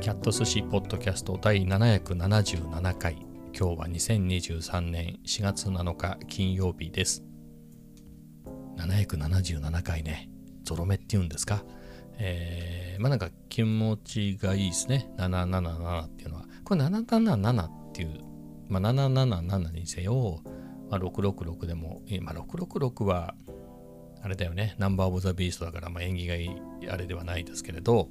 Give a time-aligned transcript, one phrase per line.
[0.00, 3.26] キャット寿司ポッドキャスト第777回。
[3.52, 7.24] 今日は2023年4月7日金曜日です。
[8.76, 10.30] 777回ね。
[10.62, 11.64] ゾロ目って言うんですか？
[12.16, 15.10] えー、まあなんか気持ちがいいですね。
[15.18, 16.44] 777っていうのは。
[16.64, 18.20] これ777っていう
[18.68, 20.42] まあ777にせよ、
[20.90, 23.34] まあ、666でも、まあ、666は
[24.22, 24.76] あれだよね。
[24.78, 26.50] ナンバーオブザビーストだから、まあ、縁起がいい
[26.88, 28.10] あれではないですけれど。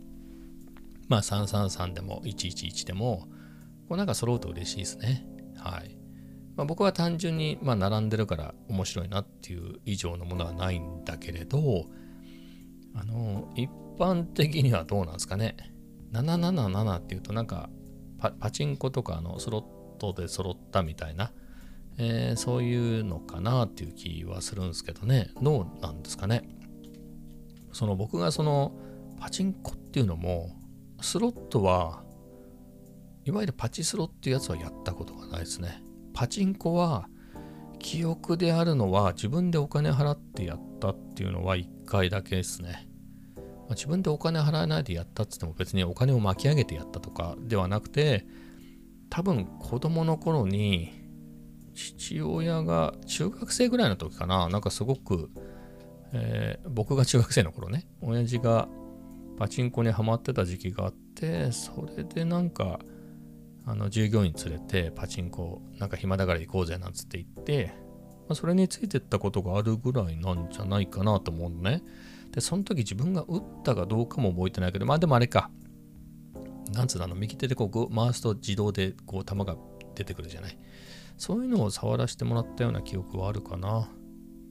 [1.07, 3.27] まあ333でも111でも、
[3.87, 5.25] こうなんか揃うと嬉しいですね。
[5.57, 5.97] はい。
[6.55, 11.85] まあ、僕は単純に、まあ、並んでるから面白いなっていう以上のものはないんだけれど、
[12.95, 15.55] あの、一般的にはどうなんですかね。
[16.13, 17.69] 777っていうとなんか
[18.17, 21.31] パパチンコとかのスロットで揃ったみたいな、
[21.97, 25.31] えー、そういうのかなっていう気はするんですけどね。
[25.41, 26.43] どうなんですかね。
[27.71, 28.71] その僕がその
[29.19, 30.55] パチンコっていうのも
[31.01, 32.03] スロットは
[33.25, 35.83] いわゆるパチスロっていうやつはやったことがないですね。
[36.13, 37.09] パチンコは
[37.79, 42.87] 記憶であるのは自分でお金払ってやったっていうのは1回だけですね。
[43.35, 48.25] まあ、自分でお金払わないでやったっつっても別にお金を巻き上げてやったとかではなくて
[49.09, 50.93] 多分子供の頃に
[51.75, 55.29] 父親が中学生ぐらいの時かななんかすごく、
[56.13, 58.69] えー、僕が中学生の頃ね親父が
[59.37, 62.79] パチンコにはまってた時期があってそれでなんか
[63.65, 67.73] あの従業員連れてパチンコなんか暇だから行こうぜなんつって言って、
[68.27, 71.83] まあ、それについてったことがあるぐらいなんじゃないかなと思うのね。
[72.31, 75.51] でその時自分が打ったかどうかも覚えてないけどまあでもあれか。
[76.73, 79.55] なんつうのあの右手でこう回すと自動でこう球が
[79.95, 80.57] 出てくるじゃない。
[81.17, 83.89] そういうのを触らせてもらったような記憶はあるかな。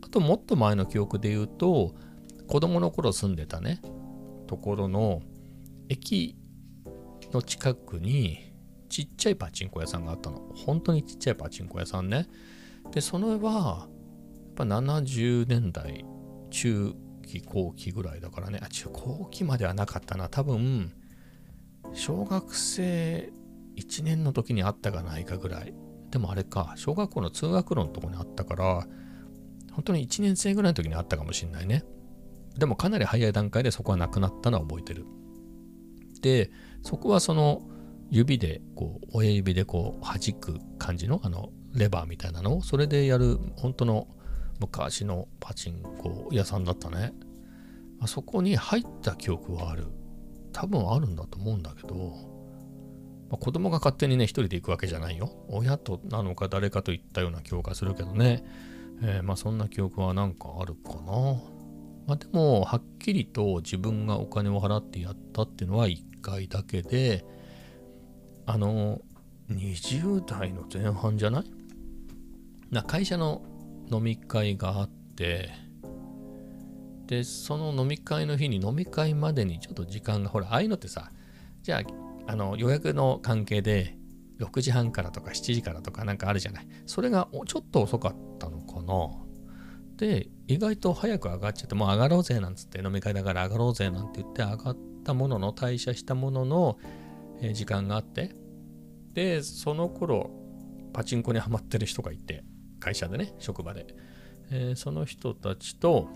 [0.03, 1.95] あともっと前の記憶で言うと
[2.47, 3.81] 子供の頃住んでたね
[4.47, 5.23] ところの
[5.89, 6.37] 駅
[7.33, 8.53] の近くに
[8.89, 10.39] ちっちゃいパチンコ屋さんがあったの。
[10.55, 12.27] 本当にちっちゃいパチンコ屋さんね。
[12.93, 16.05] で、それは、やっぱ70年代
[16.51, 16.95] 中
[17.27, 20.29] 期後期ぐらいだからね、あ、中後期まではなかったな。
[20.29, 20.93] 多分、
[21.93, 23.33] 小学生
[23.77, 25.75] 1年の時にあったかないかぐらい。
[26.11, 28.87] でもあれか、小学校の通学路のとこにあったから、
[29.73, 31.85] 本当に1年生ぐらいの時にあったかもしんないね。
[32.59, 35.07] でもかなり早い段階でそこはなくなったのは覚えてる。
[36.23, 36.51] で、
[36.83, 37.63] そこはその
[38.11, 44.09] 指でこう、親指でこう弾く感じのあのレバーみたいなのをそれでやる本当の
[44.61, 47.13] 昔のパチンコ屋さんだったね。
[48.01, 49.87] あそこに入った記憶はある。
[50.53, 51.95] 多分あるんだと思うんだけど、
[53.31, 55.31] まあ、子供が勝手にね、一人で行くわけじゃないよ。
[55.49, 58.45] 親となのか誰かといったような記憶がするけどね。
[59.03, 61.56] えー、まあそんな記憶はなんかあるかな。
[62.07, 67.25] まあ、でも、はっきりと自分がお金を払ってやったっていうのは1回だけで、
[68.47, 69.01] あの、
[69.51, 71.45] 20代の前半じゃない？
[72.71, 73.43] な会社の
[73.91, 75.51] 飲み会があって、
[77.07, 81.11] で、その飲み会の日に飲み会までにちょっと時間が、ほら、ああいうのってさ、
[81.63, 81.83] じゃ
[82.27, 83.97] あ、あの予約の関係で
[84.41, 86.67] 6時半からとか7時からとかなんかあるじゃない？
[86.87, 89.11] それがちょっと遅かったのかな？
[89.97, 96.79] で、意外と早く上がっちゃって、もう上がろうぜなんつって飲み会だから上がろうぜなんて言って上がったものの、退社したものの、
[97.53, 98.35] 時間があって、
[99.13, 100.31] で、その頃、
[100.93, 102.45] パチンコにはまってる人がいて、
[102.81, 103.87] 会社でね、職場で。
[104.51, 106.09] えー、その人たちと、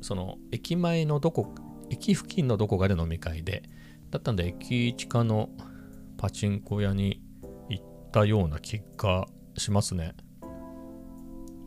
[0.00, 1.54] その駅前のどこ、
[1.90, 3.62] 駅付近のどこかで飲み会で、
[4.10, 5.50] だったんで駅地下の
[6.16, 7.20] パチンコ屋に
[7.68, 9.26] 行ったような気が
[9.56, 10.14] しますね。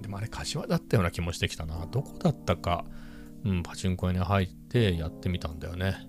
[0.02, 1.88] でもあれ柏だったような気もしてきたな。
[1.92, 2.86] どこだったか、
[3.44, 6.08] うん、パチンコ屋に入ってやってみたんだよね。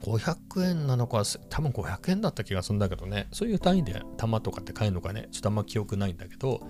[0.00, 3.28] 500円なのか、多分500円だった気がするんだけどね。
[3.32, 5.28] そういう単位で玉とかって買えるのかね。
[5.30, 6.68] ちょっとあんま記憶ないんだけど、ま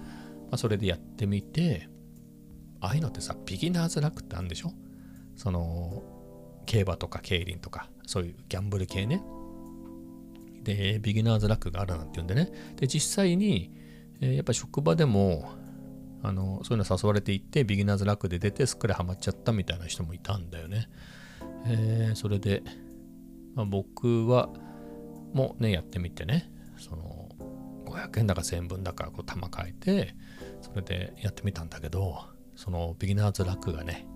[0.53, 1.89] あ、それでやってみて、
[2.81, 4.73] ああいうのってさ、ビギナーズラックってあるんでしょ？
[5.37, 6.03] その、
[6.67, 9.23] 競馬とか競輪とか、そういうギャンブル系ね。
[10.63, 12.51] で、ビギナーズラックがあるなんて言うんでね。
[12.77, 13.73] で、実際に、
[14.21, 15.51] えー、やっぱ職場でも、
[16.23, 20.89] あのそういうの誘われていってビギナーズラックで出てすっかりハマっちゃったみたいな人もいたんだよね。
[21.67, 22.63] えー、それで、
[23.55, 24.49] まあ、僕は
[25.33, 27.29] もうねやってみてねその
[27.87, 30.15] 500円だか1000円分だかこう玉変えて
[30.61, 34.07] それでやってみたんだけどそのビギナーズラックがね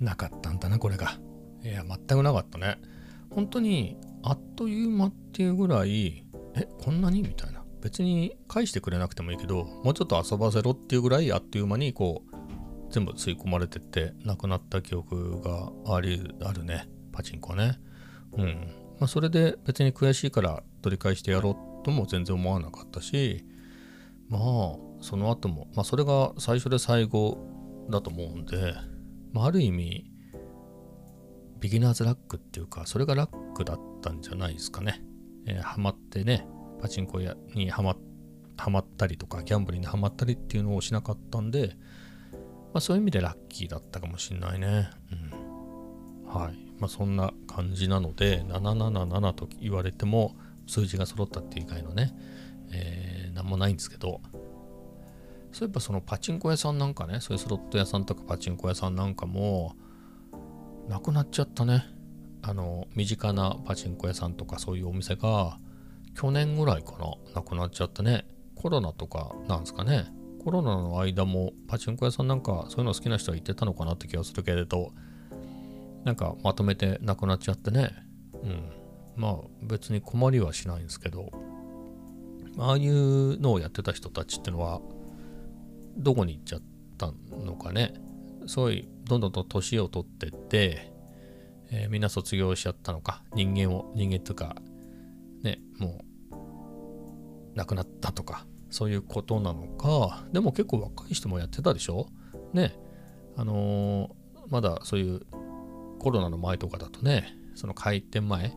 [0.00, 1.18] なかったんだなこれが。
[1.62, 2.78] いや全くなかったね。
[3.30, 6.24] 本当にあっという間っていうぐらい
[6.54, 7.22] えこんなに？
[7.22, 7.63] みたいな。
[7.84, 16.88] 別に返してくれなくてもいいけど、もうちょっと遊ばせろっていうぐらいあっという間にこう、全部吸い込まれてって亡くなった記憶がありあるね。
[17.12, 17.78] パチンコはね。
[18.36, 23.44] うんまあ、それで別に悔しいから取り返してやろうとも全然思わなかったし
[24.28, 24.40] まあ
[25.00, 27.38] その後もまあそれが最初で最後
[27.90, 28.74] だと思うんで、
[29.32, 30.10] まあ、ある意味
[31.58, 35.02] ビギナーズラックっていうかそれがラックだったんじゃないですかね、
[35.46, 36.46] えー、ハマってね
[36.84, 37.96] パチンコ屋にハマ
[38.58, 41.78] ハマったりとかギャンブルにハマったりっていうのをしなかったんで、
[42.30, 42.38] ま
[42.74, 44.90] あ、そういう意味でラッキーだったかもしんないね。
[45.10, 46.26] うん。
[46.28, 46.58] はい。
[46.78, 50.36] まあ、そんな感じなので777と言われても
[50.66, 52.14] 数字が揃ったっていう以外のね、
[52.70, 54.20] えー、何もないんですけど
[55.52, 59.74] そういえばそのパチンコ屋さんなんかねそういうスロット屋さんとかパチンコ屋さんなんかも
[60.90, 61.86] なくなっちゃったね。
[62.42, 65.58] あの身近なパチンコ屋さんとかそういうお店が
[66.14, 70.06] 去年ぐらいかななくなっちゃったねコロナとかなんですかね
[70.42, 74.92] コロナの間もパチンコ屋さんなんかそういうの好きな人は行ってたのかなって気がするけれど
[76.04, 77.90] なんかまとめてなくなっちゃってね。
[78.42, 78.70] うん。
[79.16, 81.30] まあ別に困りはしないんですけど、
[82.58, 84.80] ああいうのをやってた人たちってのは、
[85.96, 86.62] どこに行っちゃっ
[86.98, 87.12] た
[87.44, 87.94] のかね。
[88.46, 90.92] すごいう、どんどんと年を取ってって、
[91.70, 93.22] えー、みんな卒業しちゃったのか。
[93.34, 94.56] 人間を、人間というか、
[95.42, 96.03] ね、もう、
[97.54, 100.24] 亡くなったとか、そういうことなのか。
[100.32, 102.08] でも結構若い人もやってたでしょ？
[102.52, 102.76] ね。
[103.36, 104.08] あのー、
[104.48, 105.20] まだそういう
[105.98, 108.56] コロナの前とかだとね、その開店前、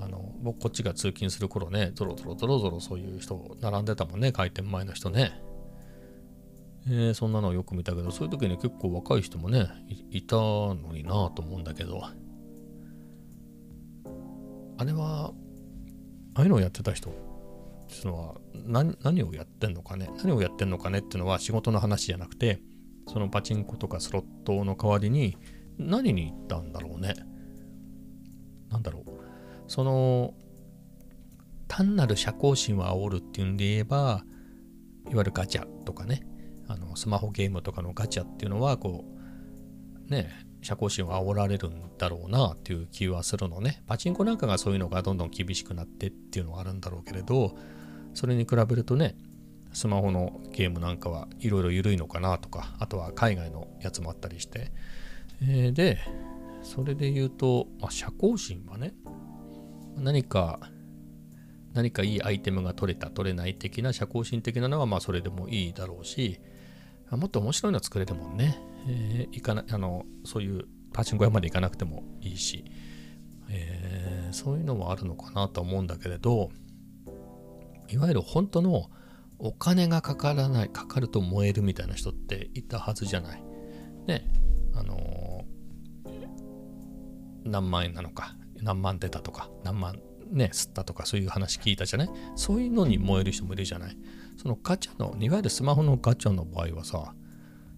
[0.00, 5.42] あの僕こっちが通勤する頃ね、ぞろぞろぞろぞろそういう人並んでたもんね、開店前の人ね。
[6.86, 9.68] えー、そんなのよく見たけど、そういう時に結構若い人もね
[10.10, 12.02] い、たのになぁと思うんだけど、
[14.78, 15.32] あれは、
[16.34, 17.10] ああいうのをやってた人？
[17.88, 22.60] っていうのは何何をやってんのかね何をやってんのかねっていうのは仕事の話じゃなくて、
[23.08, 25.36] そのパチンコとかスロットの代わりに、
[25.78, 27.14] 何に行ったんだろうね。
[28.70, 29.04] なんだろう。
[29.66, 30.34] その、
[31.68, 34.24] 単なる社交心を煽るっていうんで言えば、
[35.06, 36.22] いわゆるガチャとかね、
[36.66, 39.04] あのスマホゲームとかのガチャっていうのは、こ
[40.06, 40.30] う、ね、
[40.60, 43.82] 社交心を煽られるんだろうなっていう気はするのね。
[43.86, 47.56] パチンコなんかがそういうのがどんどん厳しくなってっていうのがあるんだろうけれど、
[48.18, 49.14] それに比べるとね、
[49.72, 54.72] スマホのゲームなんかはいろいろ緩いのかなとか、あとは海外のやつもあったりして、
[55.40, 55.98] えー、で、
[56.64, 58.92] それで言うと、まあ、社交心はね、
[59.96, 60.58] 何か、
[61.74, 66.40] 何かいいアイテムが取れた、取れない的な社交心的なのは、まあそれでもいいだろうし、
[67.12, 68.58] もっと面白いのは作れるもんね。
[68.88, 72.64] えー、行かなあのそういうパチンコ屋まで行かなくてもいいし、
[73.48, 76.50] えー、そういうのもあるのかなと思うんだけれど、
[77.88, 78.90] いわゆる本当の
[79.38, 83.42] お金がかからない、かかると燃えるみたいな人っていたはずじゃない。
[84.06, 84.24] ね、
[84.74, 90.00] あのー、何万円なのか何万出たとか何万
[90.30, 92.10] ね吸ったとかそういう話聞いたじゃない？
[92.36, 93.96] そういうのに燃える人もいるじゃない？
[94.36, 97.14] そのガチャのいわゆるスマホのガチャの場合はさ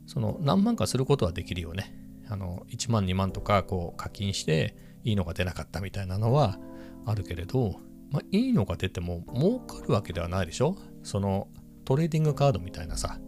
[0.07, 1.95] その何万かすることはできるよね。
[2.29, 6.59] あの1万2万とかこう課金していいのが出なかったみたいなのは
[7.07, 7.81] あるけれど、
[8.11, 10.77] まあ、いいのが出ても儲かるわけではないでしょ？
[11.03, 11.49] その
[11.85, 13.19] トレーディングカードみたいなさ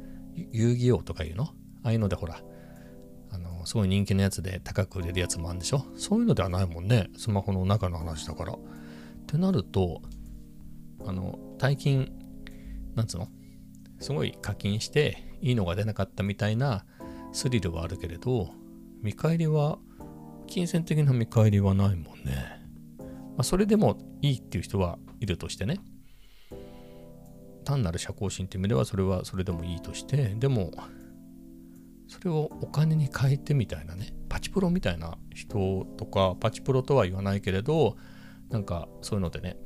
[0.52, 1.44] 遊戯王とかいうの？
[1.84, 2.40] ああいうのでほら
[3.30, 5.84] あのすごい人気のやつで高く売れるやつもあるんでしょ？
[5.96, 7.08] そういうのではないもんね。
[7.16, 8.54] スマホの中の話だから。
[8.54, 8.58] っ
[9.26, 10.02] てなると、
[11.06, 12.12] あの、大金、
[12.94, 13.28] なんつうの？
[14.00, 16.84] すごい課金していいのが出なかったみたいな
[17.32, 18.50] スリルはあるけれど、
[19.00, 19.78] 見返りは、
[20.46, 22.61] 金銭的な見返りはないもんね。
[23.32, 25.78] まあ、それでもいいっていう人はいるとしてね。
[27.64, 30.72] 単なる社交心っていう意味ではそれはそれでもいいとして、でも
[32.08, 37.96] それをお金に変えてみたいなねパチプロみたいな人とかパチプロとは言わないけれど
[38.50, 39.56] なんかそういうのでね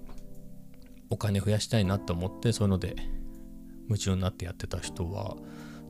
[1.11, 2.95] お金増やしたいなと思ってそういうので
[3.89, 5.37] 夢中になってやってた人は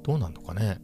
[0.03, 0.81] どうなんのかね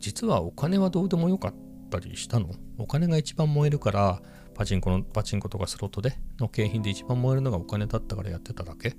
[0.00, 1.54] 実はお金はどうでもよかっ
[2.00, 2.50] たりしたの？
[2.78, 4.22] お金が一番燃えるから
[4.54, 8.96] パチンコのパチンコとかスロットでの景品で一番燃えるのがお金だったからやってただけ？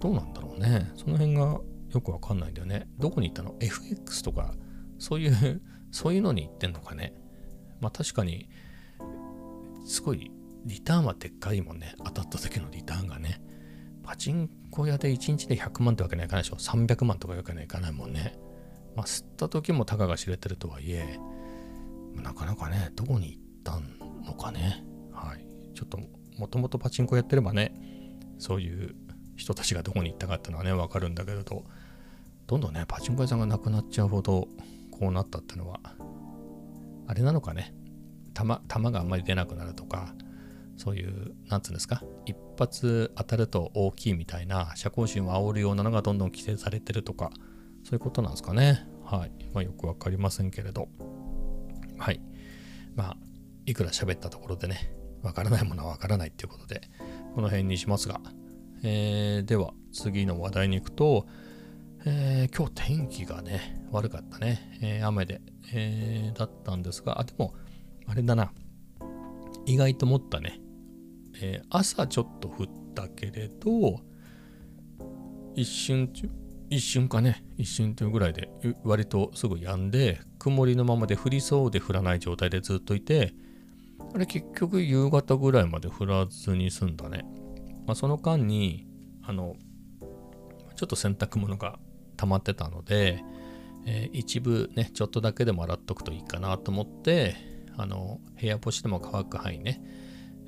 [0.00, 1.60] どうなんだろうねその辺が
[1.90, 4.54] よくわかんないんだよねどこに行ったの？FX とか
[4.98, 5.60] そういう、
[5.90, 7.12] そういうのに行ってんのかね？
[7.80, 8.48] まあ確かに、
[9.84, 10.30] すごい、
[10.64, 11.96] リターンはでっかいもんね。
[12.04, 13.42] 当たった時のリターンがね。
[14.04, 16.56] パチンコ屋で1日で100万ってわけにはいかないでしょ。
[16.56, 18.38] 300万とかいうわけにはいかないもんね。
[18.94, 21.18] まあ吸った時もたかが知れてるとはいえ、
[22.20, 23.80] なかなかね、どこに行った
[24.26, 24.84] のかね。
[25.12, 25.46] はい。
[25.74, 25.98] ちょっと、
[26.38, 27.74] もともとパチンコやってればね、
[28.38, 28.94] そういう
[29.36, 31.64] 人たちがどこに行ったかっていうのはね、わかるんだけれど、
[32.46, 34.48] どんどんね、パチンコ屋さんがなくなっちゃうほど、
[34.90, 35.80] こうなったってのは、
[37.06, 37.74] あれなのかね、
[38.34, 40.14] 玉、玉があんまり出なくなるとか、
[40.76, 47.30] そういう、なんつうんですか、一発当たると大きいみたいな、社交心を煽るようなのがどんどん規制されてるとか、
[47.84, 48.86] そういうことなんですかね。
[49.04, 49.32] はい。
[49.52, 50.88] まあ、よくわかりませんけれど。
[51.98, 52.20] はい。
[52.94, 53.16] まあ、
[53.66, 56.82] いくら喋ったところでね、わからないものはわからないっていうことで、
[57.34, 58.20] この辺にしますが、
[58.82, 61.26] えー、では次の話題に行くと、
[62.04, 64.78] えー、今日天気がね、悪かったね。
[64.82, 65.40] えー、雨で、
[65.72, 67.54] えー、だったんですが、あ、でも、
[68.06, 68.52] あれだな。
[69.66, 70.60] 意外と思ったね。
[71.40, 74.00] えー、朝ちょっと降ったけれど、
[75.54, 76.12] 一瞬、
[76.70, 78.50] 一瞬かね、一瞬というぐらいで、
[78.82, 83.32] 割とすぐ止んで、曇りのままで降りそうで降らない状態でずっといて、
[84.12, 87.24] あれ結局夕方ぐらいまで降らずに済んだね。
[87.86, 88.88] まあ、その間に、
[89.22, 89.54] あの、
[90.74, 91.78] ちょっと洗濯物が
[92.16, 93.22] 溜まってたので、
[93.86, 97.36] えー、一部ね、ちょっとだけでも洗っとくといいかなと思って、
[97.76, 99.80] あの、部屋干しでも乾く範囲ね、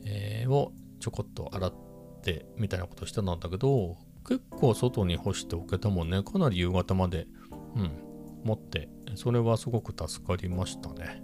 [0.04, 1.74] えー、をちょこっと洗っ
[2.20, 3.96] てみたいなことしてたんだけど、
[4.26, 7.28] 結構外に干しておけたもんね、かなり夕方まで、
[7.76, 8.03] うん、
[8.44, 11.22] 持って、それはすごく助かりましたね。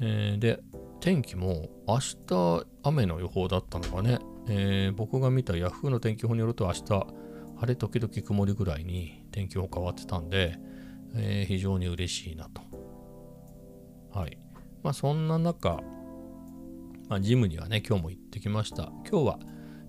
[0.00, 0.62] えー、で、
[1.00, 4.18] 天気も明日雨の予報だったのかね、
[4.48, 10.58] えー、僕が見た Yahoo の天気予報によると明日晴れ時々曇りぐらいに天気予報変わってたんで、
[11.14, 12.62] えー、非常に嬉しいなと。
[14.18, 14.38] はい。
[14.82, 15.80] まあそんな中、
[17.08, 18.92] まあ、ジムにはね、今日も行ってきました。
[19.08, 19.38] 今日は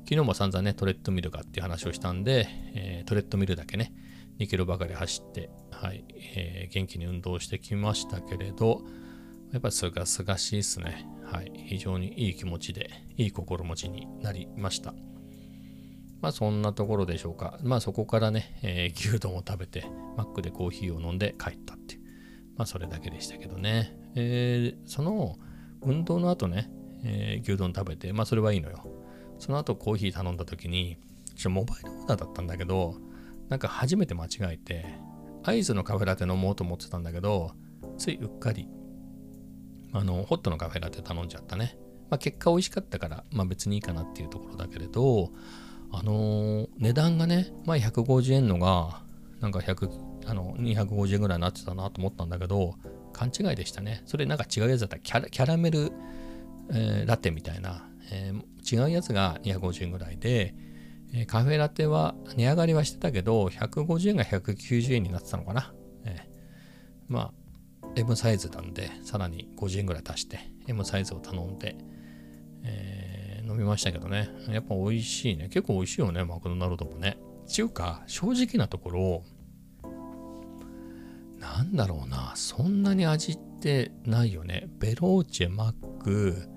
[0.04, 3.94] 昨日も散々ね、トレッドミルかっていう話をしたんで、えー、トレッドミルだけね、
[4.40, 8.82] 2キロばかり走って、はい、えー、元気に運動してきましたけれど、
[9.52, 11.08] やっぱりすがすがしいですね。
[11.24, 11.52] はい。
[11.68, 14.94] 非常にいい気持ちで、いい心持ちになりました。
[16.22, 17.60] まあそんなところでしょうか。
[17.64, 19.86] まあそこからね、えー、牛丼を食べて、
[20.18, 22.02] マックでコーヒーを飲んで帰ったっていう。
[22.58, 23.98] まあそれだけでしたけどね。
[24.16, 25.38] えー、その
[25.82, 26.70] 運動の後ね、
[27.04, 28.86] えー、牛丼食べて、まあそれはいいのよ。
[29.40, 30.98] その後コーヒー頼んだ時に、
[31.36, 32.98] ちょモバイルオーダーだったんだけど、
[33.50, 34.86] なんか初めて間違えて、
[35.44, 37.52] アイスのカフェラテ飲もうと思ってたんだけど、
[37.98, 38.68] ついうっかり
[39.98, 41.78] あの、ホットのカフェラテ頼んじゃったね。
[42.10, 45.32] まあ、結果美味しかったから、まあ別にいいかなっていうところだけれど、
[45.92, 49.04] あのー、値段がね、前150円のが、
[49.40, 49.90] なんか100、
[50.26, 52.76] あの、250円ぐらいになってたなと思ったんだけど、
[53.14, 54.02] 勘違いでしたね。
[54.06, 55.94] それなんか違うやつだったキャラキャラメル、
[56.72, 60.54] えー、ラテみたいな、えー、違うやつが250円ぐらいで、
[61.14, 65.74] え、カフェラテは値上がりはしてたけど、150円が190円になってたのかな。
[66.06, 67.32] えー、ま
[67.84, 71.76] あ、M サイズなんで、さらに50円ぐらい足して、M サイズを頼んで、
[72.64, 74.30] えー、飲みましたけどね。
[74.50, 75.50] やっぱ美味しいね。
[75.50, 77.18] 結構美味しいよね、マクドナルドもね。
[77.48, 79.24] ちゅうか、正直なところ、
[81.40, 84.68] なんだろうな、そんなに味ってないよね。
[84.80, 86.50] ベローチェ、マック、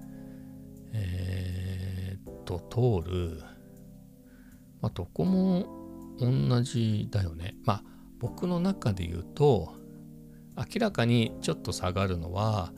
[0.93, 3.43] えー、っと、トール、
[4.81, 5.67] まあ、どこも
[6.19, 7.57] 同じだよね。
[7.65, 7.85] まあ、
[8.19, 9.75] 僕の中で言うと、
[10.59, 12.73] 明らかにちょっと下がるのは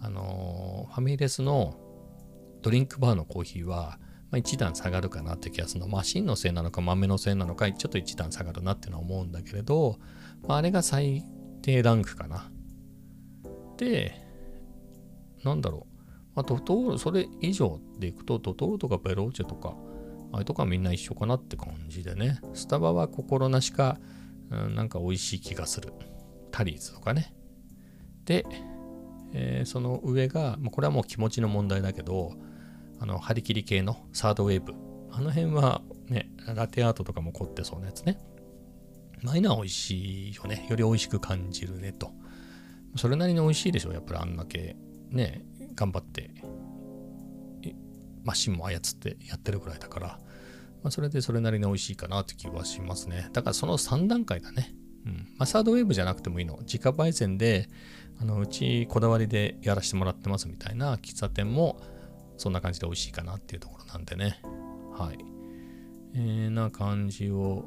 [0.00, 1.74] あのファミレスの
[2.62, 3.98] ドリンクバーのコーヒーは、
[4.30, 5.88] まあ、一段下がるかなって気がするの。
[5.88, 9.98] マシンのせいなのか豆のせいなのかちょっと一段下がるなってのは思うんだけれど、
[10.46, 11.24] まあ、あれが最
[11.62, 12.50] 低ランクかな。
[13.76, 14.22] で
[15.44, 16.02] なんだろう、
[16.34, 19.76] まあ、ドトールそれ以上でいくとドトールとかベローチェとか
[20.36, 23.98] あれとかみんな一緒かなって感じでねスタバは心なしか、
[24.50, 25.94] うん、なんか美味しい気がする
[26.50, 27.34] タリーズとかね。
[28.26, 28.44] で、
[29.32, 32.34] えー、その上が、まあ、これはもう気持ちの問題だけど、
[33.00, 34.74] あの、張り切り系のサードウェーブ。
[35.10, 38.18] あの辺はね、ラテアートとかも凝ってそうなやつね。
[39.22, 40.66] まあ、いのは美味しいよね。
[40.68, 42.10] より美味しく感じるねと。
[42.96, 43.92] それなりに美味しいでしょ。
[43.92, 44.76] やっぱりあんだけ
[45.10, 46.30] ね、頑張って、
[48.24, 50.20] マシンも操ってやってるぐらいだから、
[50.86, 53.28] まあ、それでそれなりに美味しいかなって気はしますね。
[53.32, 54.72] だからその3段階だね。
[55.04, 56.58] うんまあ、サードウェーブじゃなくてもいいの。
[56.60, 57.68] 自家焙煎で、
[58.20, 61.80] あのうちこだわりでやらせてもらってますみたいな喫茶店も
[62.36, 64.40] そんな感じで美味しいかなっていうところなんでね。
[64.96, 65.18] はい。
[66.14, 67.64] えー、な感じを、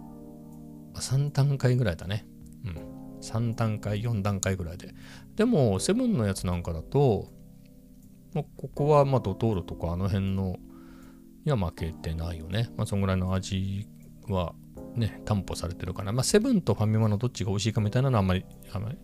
[0.95, 2.25] 3段階ぐらいだね。
[2.63, 3.19] うん。
[3.19, 4.93] 3段階、4段階ぐらいで。
[5.35, 7.27] でも、セブンのやつなんかだと、
[8.33, 10.55] まあ、ここはまドトールとかあの辺の
[11.45, 12.69] には負けてないよね。
[12.77, 13.87] まあ、そのぐらいの味
[14.27, 14.53] は
[14.95, 18.97] ね、担保されてるから、まあ、セブンとファミマのどっちが美味しいかみたいなのはあんまり、あんまり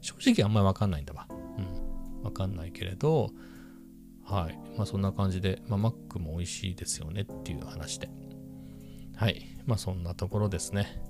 [0.00, 1.26] 正直あんまりわかんないんだわ。
[1.30, 2.22] うん。
[2.22, 3.30] わかんないけれど、
[4.24, 4.58] はい。
[4.76, 8.10] まあそんな感じで、まあマックも美味しいですよねっていう話で。
[9.16, 9.58] はい。
[9.66, 11.02] まあそんなところですね。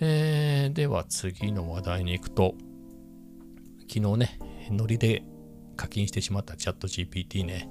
[0.00, 2.54] えー、では次の話題に行くと、
[3.88, 4.38] 昨日ね、
[4.70, 5.22] ノリで
[5.76, 7.68] 課金してしまったチャット GPT ね、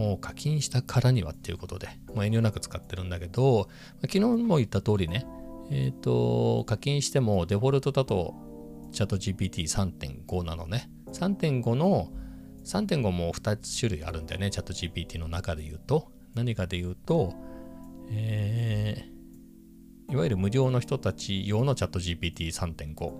[0.00, 3.68] もう課金したからにはっていうことで、もう遠慮なく使ってるんだけど、
[4.00, 5.26] 昨日も言った通りね、
[5.70, 8.34] えっ、ー、と、課金してもデフォルトだと
[8.92, 10.90] チャット GPT3.5 なのね。
[11.12, 12.08] 3.5の、
[12.64, 16.10] 3.5も2つ種類あるんだよね、チャット GPT の中で言うと。
[16.34, 17.34] 何かで言うと、
[18.10, 23.12] えー、いわゆる無料の人たち用のチャット GPT3.5。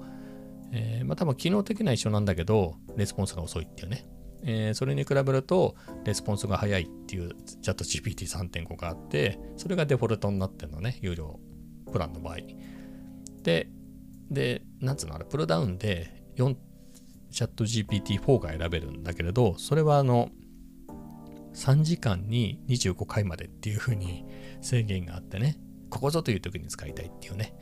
[0.72, 4.06] えー、まあ多分機能的には一緒なんだけど、レスポンスが遅いっていうね。
[4.42, 11.38] えー、それに比べると、レスポンスが早いっていうチャット GPT3.5 があって、それがデフォルトになってるのね、有料
[11.92, 12.36] プランの場合。
[13.42, 13.68] で、
[14.30, 16.56] で、なんつうのあれ、プルダウンで4、
[17.30, 20.30] チャット GPT4 が選べるんだけれど、それはあの、
[21.54, 24.24] 3時間に25回までっていう風に
[24.60, 25.58] 制限があってね、
[25.90, 27.54] ここぞという時に使いたいっていうね、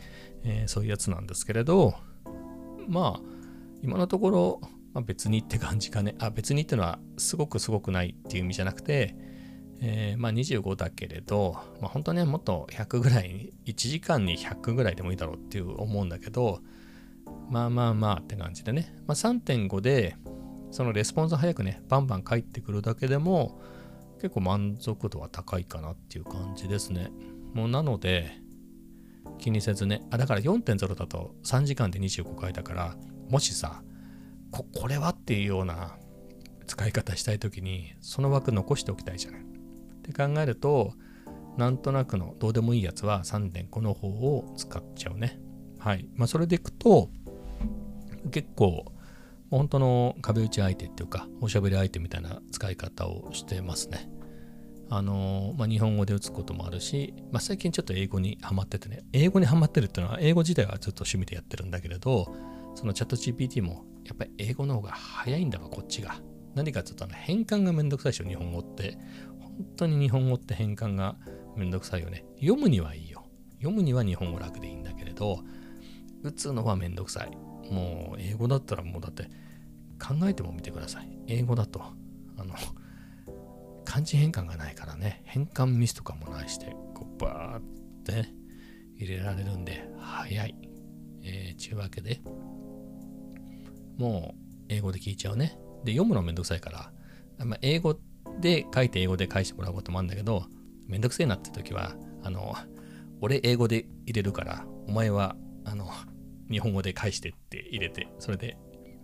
[0.45, 1.95] えー、そういうやつなんですけれど、
[2.87, 3.21] まあ、
[3.83, 4.61] 今のところ、
[4.95, 6.15] まあ、別にって感じかね。
[6.19, 9.15] あ、別にってのは、すごくすごくないっていう意味じゃなくて、
[9.81, 16.61] えー、まあ25だけれど、まあ本当ね、もっと100ぐらい、1時間に100ぐらいでもいいだろうっていう思うんだけど、
[17.51, 20.17] まあまあまあって感じでね、まあ3.5で、
[20.71, 23.61] そのレスポンス早くね、バンバン返ってくるだけでも、
[24.21, 27.11] 結構満足度は高いかなっていう感じですね。
[27.55, 28.33] もうなので、
[29.39, 32.97] 気にせずね、あ、だから4.0だと3時間で25回だから、
[33.31, 33.83] もしさ、
[34.51, 35.97] ここれはっていうような
[36.67, 39.41] 使い方したいときに、その枠残しておきたいじゃない。
[39.43, 39.45] っ
[40.03, 40.93] て考えると、
[41.57, 45.41] なんとなくのどうでもいいやつは3.5の方を使っちゃうね。
[45.79, 46.09] はい。
[46.15, 47.11] まあ、それでいくと、
[48.31, 48.93] 結構、
[49.51, 54.11] 本当の壁打ち相手っていうか、おしゃべり相手みたいな使い方をしてますね。
[54.91, 62.35] あのまあ、日本語で打つこともあるし、まあ、最近ちょっと英語にハマっててね、英語にハマってるっていうのは、英語自体はずっと趣味でやってるんだけれど、
[62.75, 66.21] そのチャット GPT も、やっぱり英語の方が早いんだわ、こっちが。
[66.55, 68.99] 何かちょっと変換がめんどくさいでしょ、日本語って。
[69.39, 71.17] 本当に日本語って変換が
[71.57, 72.25] めんどくさいよね。
[72.41, 73.25] 読むにはいいよ。
[73.59, 75.41] 読むには日本語楽でいいんだけれど、
[76.23, 77.31] 打つのはめんどくさい。
[77.71, 79.25] もう英語だったらもうだって
[80.03, 81.19] 考えてもみてください。
[81.27, 81.83] 英語だと、
[82.37, 82.55] あの、
[83.85, 87.63] 漢字変換がないからね、変換ミスとかもないして、こうバーっ
[88.05, 88.29] て
[88.97, 90.55] 入れられるんで、早い。
[91.23, 92.21] えー、ちゅうわけで、
[93.99, 95.59] もう英語で聞いちゃうね。
[95.85, 96.93] で、読むのめんどくさいから、
[97.45, 97.99] まあ、英語
[98.41, 100.47] で書いて英語で返してもらうこともあるんだけど、
[100.87, 102.55] めんどくせえなって時は、あの、
[103.21, 105.91] 俺英語で入れるから、お前は、あの、
[106.51, 108.57] 日本語で返してって入れて、それで、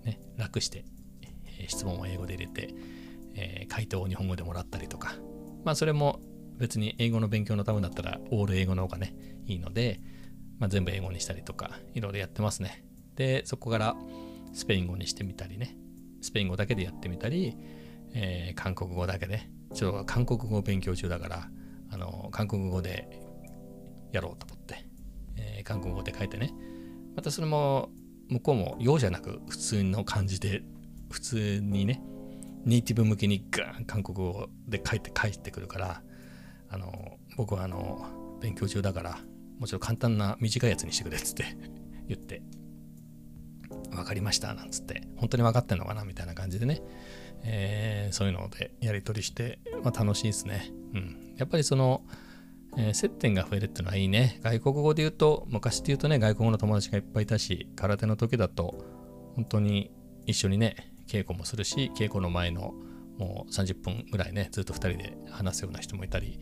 [0.05, 0.85] ね、楽して、
[1.61, 2.75] えー、質問を英語で入れて、
[3.35, 5.15] えー、回答を日本語でもらったりとか、
[5.65, 6.21] まあそれも
[6.57, 9.15] 別に英語の勉強のためだったらオール英語の方がね、
[9.47, 10.01] いいので、
[10.59, 12.85] まあ、全部英語にしたりとか、いろいろやってますね。
[13.17, 13.97] で、そこから
[14.55, 15.77] スペイン語にしてみたりね、
[16.23, 17.57] スペイン語だけでやってみたり、
[18.15, 21.49] えー、韓国語だけで、ちょっと韓国語を勉強中だから、
[21.91, 23.21] あの、韓国語で
[24.13, 24.87] やろうと思って、
[25.37, 26.55] えー、韓国語で書いてね、
[27.17, 27.91] またそれも
[28.29, 30.63] 向こうも用じゃなく普通の感じで、
[31.11, 32.03] 普通にね、
[32.65, 36.03] ネイティブ向けにガーン韓国語で書いて返ってくるから、
[36.69, 39.19] あの、僕はあの、勉強中だから、
[39.59, 41.45] もちろん簡単な短いやつにしてくれっつって
[42.09, 42.43] 言って、
[43.95, 46.83] 分かりましたなんつって、本当に分かってんのかなみたいな感じでね、
[47.45, 50.71] えー、そういうのでやり取りして、まあ、楽しいですね。
[50.95, 51.35] うん。
[51.37, 52.03] やっぱりその、
[52.77, 54.41] えー、接点が増えるっていうのはいいね。
[54.43, 58.85] 外国語で言うと、昔で言うとね、外国語の友達がいっぱいいたし、空手の時だと、
[59.37, 59.91] 本当に
[60.27, 62.75] 一緒にね、稽古もするし、稽古の前の
[63.19, 66.39] もう30分ぐらいね、ずっと2人で話すような人もいたり、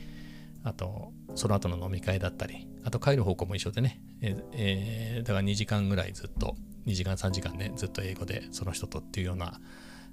[0.64, 9.60] あと、その後の飲み会だったり、あと帰る方向も一緒でね、えー、だから2時間ぐらいずっと、2時間3時間ね、ずっと英語でその人とっていうような、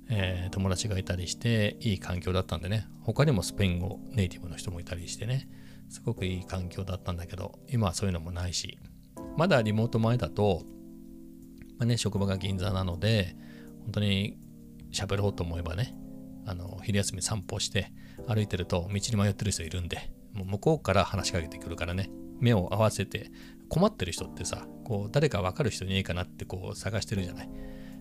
[0.09, 5.47] えー、友達がいたりして、いい環境だったんでね、他にもスペイン語ネイティブの人もいたりしてね、
[5.89, 8.77] すごくいい環境だったんだけど、今はそういうのもないし、
[9.37, 10.63] まだリモート前だと、
[11.77, 13.35] まあね、職場が銀座なので、
[13.83, 14.37] 本当に
[14.91, 15.95] 喋ろうと思えばね、
[16.45, 17.91] あの、昼休み散歩して
[18.27, 23.31] 歩いてると道に迷ってる人いるんで、もう向こうから話しかけてくるからね、目を合わせて
[23.69, 27.49] 困ってる人ってさ、こう、誰かわかる人にいいかなってこう探してるじゃない。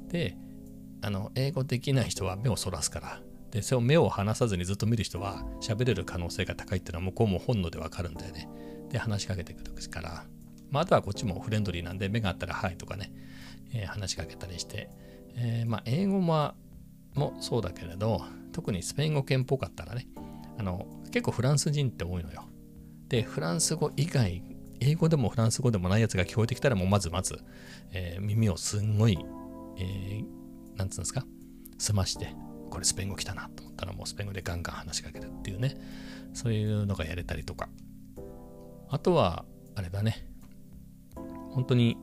[0.08, 0.36] で、
[1.02, 8.48] あの、英語できない人は目をそらすから、で、それを目を離さずにずっと見る人は喋れる可能性が高いっていうのは向こうも本能でわかるんだよね。
[8.90, 10.24] で、話しかけてくるから、
[10.70, 13.12] まあ、あとはこっちもフレンドリーなんで、目があったらはいとかね、
[13.72, 14.90] えー、話しかけたりして、
[15.36, 16.54] えー、まあ、英語も
[17.14, 20.08] もそうだけれど、特にスペイン語圏っぽかったらね、
[20.58, 22.44] あの、結構フランス人って多いのよ。
[23.08, 24.42] で、フランス語以外、
[24.80, 27.38] 英語でもフランス語でもないやつが聞こえてきたら、もうまずまず、
[27.92, 29.18] えー、耳をすんごい、
[29.76, 31.24] えー、なんつうんですか、
[31.78, 32.34] 澄まして、
[32.70, 35.76] これスペイン語来たなと思ったらもうスペイン語でガンガン話しかけるっていうね。
[36.34, 37.68] そういうのがやれたりとか。
[38.90, 40.26] あとはあれだね。
[41.50, 41.96] 本当に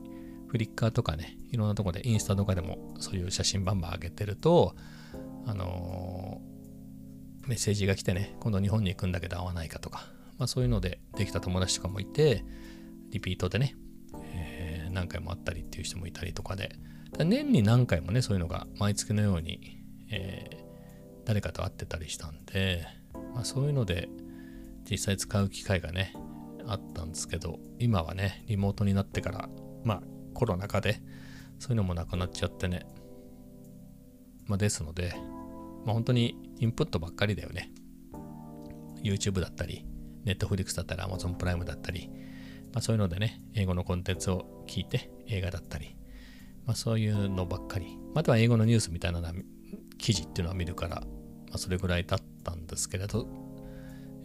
[0.48, 4.74] フリッカーとかねいろんなとこでインスタとかでもそういう写真バンバン上げてると
[5.46, 10.06] あのー、メッセージが来てね今度日本に行くんだけど会わないかとか、
[10.38, 12.44] まあ、そういうのでできた友達とかもいて
[13.10, 13.74] リピートでね、
[14.32, 16.76] えー、何回も会ったりっていう人もいたりとかで。
[17.24, 22.86] 年に何回もねそういうのが毎月のように、えー、誰かと会ってたりしたんで、
[23.34, 24.08] まあ、そういうので
[24.90, 26.12] 実際使う機会がね
[26.66, 29.48] あったんですけど今はねリモートになってから
[29.84, 30.02] まあ
[30.34, 31.00] コロナ禍で
[31.58, 32.86] そういうのもなくなっちゃってね。
[34.46, 35.14] まあですので、
[35.84, 37.70] まあ、本当にインプットばっかりだよね。
[39.02, 39.86] YouTube だったり
[40.26, 42.10] Netflix だったり Amazon プライムだったり、
[42.72, 45.96] まあ、そういうのでね英語のコンテンツを聞いて映画だったり
[46.66, 47.96] まあ、そういうのばっかり。
[48.14, 49.20] あとは英語のニュースみたいな
[49.98, 51.02] 記事っていうのは見るから、ま
[51.54, 53.28] あ、それぐらいだったんですけれど、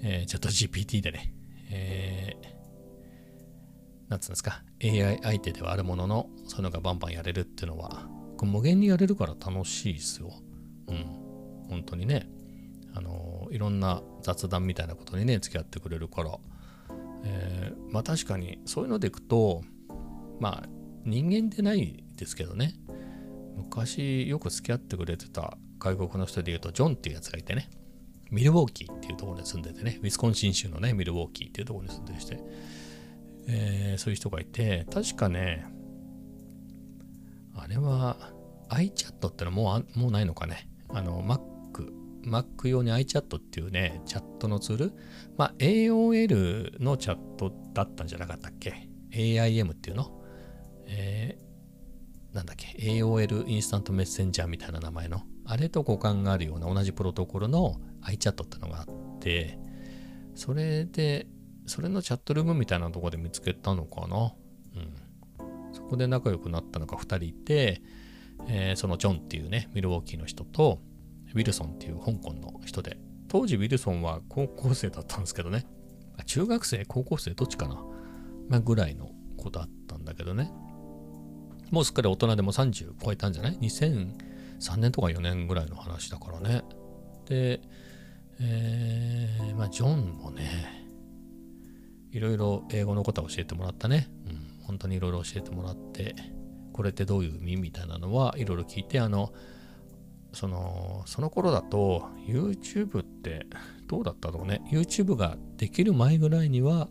[0.01, 1.34] えー、ちょっと GPT でね、
[1.69, 8.08] えー、なんつうんですか、AI 相手ではあるものの、そういうのがバンバンやれるっていうのは、
[8.41, 10.34] 無限にやれるから楽しいですよ。
[10.88, 11.06] うん。
[11.69, 12.27] 本当にね。
[12.93, 16.39] あのいろんな雑談みたいなことにね、付き合ってくれるから、
[17.23, 19.63] えー、まあ確かにそういうのでいくと、
[20.39, 20.69] まあ
[21.05, 22.75] 人間でないですけどね。
[23.55, 27.69] 昔よく付き合ってくれてた外国の人で言うとジョンっていうやつがいてね。
[28.29, 29.99] ミルウォーキーっていうところに住んでてね。
[30.01, 32.39] ウィスコンシン州のねミルウォーキーっていうところに住んでして、
[33.47, 35.65] えー、そういう人がいて確かね
[37.55, 38.17] あれは
[38.69, 40.69] iChat ってのはもうもうないのかね。
[40.89, 41.39] あの Mac
[42.23, 44.93] Mac 用に iChat っていうねチャットのツール。
[45.38, 50.21] まあ AOL のチャットだったんじゃなかったっけ？AIM っていうの？
[50.93, 59.57] えー、なんだっけ、AOL インスタントメッセンジャーみたいな名前の、あれと互換があるような同じプロトコルの iChat ってのがあって、
[60.36, 61.27] それで、
[61.65, 64.34] それのチャットルームみたいなとこで見つけたのかな？
[64.75, 64.93] うん。
[65.73, 67.81] そこで仲良くなったのが2人いて、
[68.47, 70.81] えー、そのジョンっていうね、ミルウォーキーの人と、
[71.34, 75.65] ウィルソンっていう香港の人で、当時ウィルソンは高校生だったんですけどね、
[76.26, 77.76] 中学生、高校生、どっちかな、
[78.50, 80.52] まあ、ぐらいの子だったんだけどね、
[81.72, 86.63] もうすっかり大人でも30超えたんじゃない ?2003 年とか4年ぐらいの話だからね。
[87.26, 87.62] で、
[88.41, 90.88] えー、まあ、ジョンもね、
[92.12, 94.10] いろいろ英語のことは教えてもらったね。
[94.28, 94.30] う
[94.63, 96.15] ん、本当にいろいろ教えてもらって、
[96.74, 97.58] これってどういう意味？
[97.58, 99.32] みたいなのはいろいろ聞いて、あの、
[100.34, 103.48] その、その頃だと YouTube って
[103.88, 104.62] どうだったろうね。
[104.72, 106.89] YouTube ができる前ぐらいには、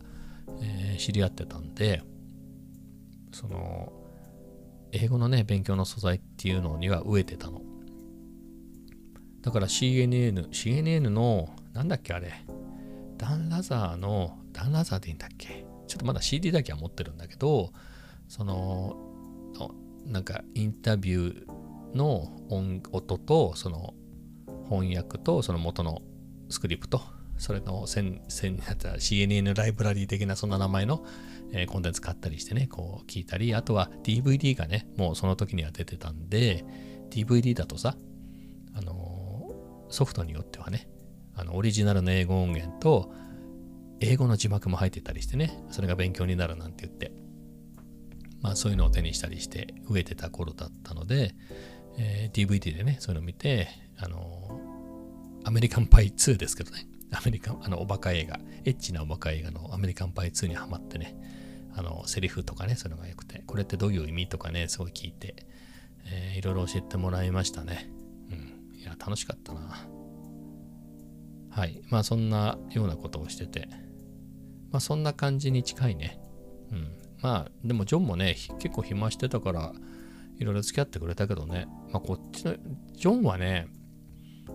[0.61, 2.03] えー、知り合ってたんで、
[3.33, 3.91] その、
[4.91, 7.61] 英語のね、勉強の素材っていうのには飢えてたの。
[9.41, 12.33] だから CNN、CNN の、なんだっけあれ、
[13.17, 17.71] ダン・ラザーの、ダン・ラザーでいいんだっけちょっとまだ CD だけは持ってるんだけど、
[18.27, 18.97] その、
[20.05, 21.60] なんかインタビュー
[21.93, 23.93] の音音と、その
[24.69, 26.01] 翻訳と、その元の
[26.49, 27.01] スクリプト、
[27.37, 31.03] それの CNN ライブラリー的なそんな名前の、
[31.67, 36.63] コンテンツ買ったりしてね、こう聞いたり、あとは DVD がね、もうその時には出てたんで、
[37.09, 37.97] DVD だとさ、
[38.73, 39.53] あの、
[39.89, 40.87] ソフトによってはね、
[41.35, 43.11] あのオリジナルの英語音源と、
[43.99, 47.11] 英語の字幕も入ってたりしてね、それが勉強になるなんて言って、
[48.41, 51.33] まあそういうのを手にしたりして飢えてた頃だったので、
[51.97, 61.15] えー、DVD でね、そういうのを見て、あのー、アメリカンパイ2ですけどね、アメリカン、あの、おバカ映画、エッチなおバカ映画のアメリカンパイ2にハマってね、
[61.75, 65.45] あの、セリフとかね、そういうのが良くて、これってどういう意味とかね、すごい聞いて、
[66.05, 67.89] えー、いろいろ教えてもらいましたね。
[68.29, 68.79] うん。
[68.79, 69.87] いや、楽しかったな。
[71.49, 71.81] はい。
[71.89, 73.67] まあ、そんなようなことをしてて、
[74.71, 76.19] まあ、そんな感じに近いね。
[76.71, 76.87] うん。
[77.21, 79.73] まあ、でも、ジョンもね、結構暇してたから、
[80.41, 82.55] いろいろ付き合ってくれたけどね、まあ、こっちの、
[82.93, 83.67] ジョンはね、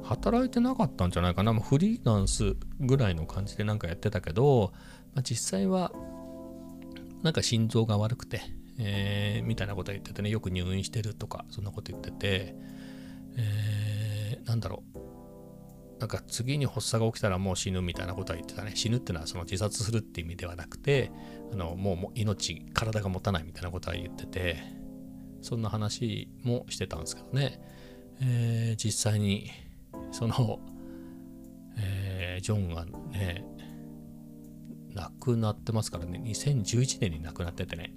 [0.03, 1.55] 働いてなかったんじゃないかな。
[1.55, 4.72] フリーランスぐらいの感じでなんかやってたけど、
[5.14, 5.92] まあ、実際は
[7.22, 8.40] なんか心臓が悪くて、
[8.79, 12.57] えー、みたいなこと言っててね、よく入院してるとか、そんなこと言ってて、
[13.37, 14.99] えー、なんだろう。
[15.99, 18.72] なんか次に発作が起きたらもう死ぬみたいなことは言ってたね。
[18.75, 21.11] 死ぬってのはその自殺するって意味ではなくて、
[21.53, 24.59] あのもう命、体が持たないみたいなことは言ってて、
[25.46, 27.61] そんな話もしてたんですけどね。
[28.20, 29.52] えー、実際に
[30.11, 30.59] その、
[31.78, 33.44] えー、ジョンがね、
[34.92, 37.94] 亡くなってますからね、2011年に亡くなっててね、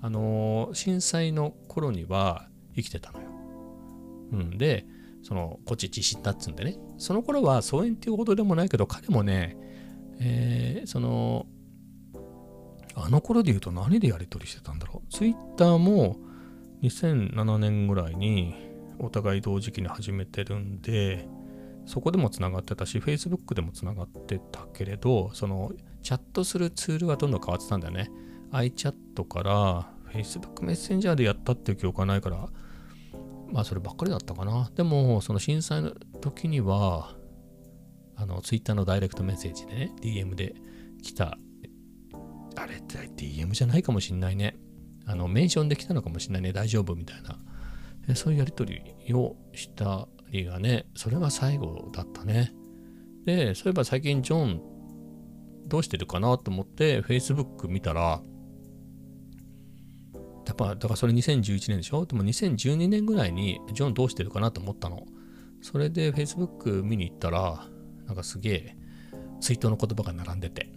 [0.00, 3.28] あのー、震災の頃には生きてたのよ。
[4.32, 4.86] うん、で、
[5.22, 6.78] その、こっち自身だっつうんでね。
[6.98, 9.56] その頃は疎遠っていうほどでもないけど、彼もね、
[10.18, 11.46] えー、その、
[12.96, 15.12] あの頃で言うと何でやり取りしてたんだろう。
[15.12, 16.16] ツイッターも
[16.82, 18.54] 2007年ぐらいに
[18.98, 21.28] お互い同時期に始めてるんで、
[21.86, 28.10] そこでもつながってたし、Facebook でもつながってたけれど、そのチャットするツールがどんどん変わってたんだよね。
[28.52, 32.48] iChat から Facebook メッセンジャーでやったっていう記憶はないから、
[33.52, 34.70] まあそればっかりだったかな。
[34.74, 37.14] でも、その震災の時には、
[38.16, 40.54] あの、Twitter のダイレクトメッセージでね、DM で
[41.02, 41.38] 来た、
[42.56, 44.56] あれって DM じゃないかもしんないね。
[45.06, 46.52] あの、メンションで来たのかもしんないね。
[46.52, 47.38] 大丈夫みたいな。
[48.14, 48.80] そういうやりとり
[49.14, 52.52] をしたりがね、それが最後だったね。
[53.24, 54.60] で、そういえば最近ジョン
[55.66, 58.20] どうしてるかなと思って Facebook 見たら、
[60.46, 62.06] やっぱ、だからそれ2011年でしょ？
[62.06, 65.04] でも2012年ぐらいにジョンどうしてるかなと思ったの。
[65.60, 67.66] それで Facebook 見に行ったら、
[68.06, 68.76] なんかすげえ
[69.40, 70.72] 追悼の言葉が並んでて。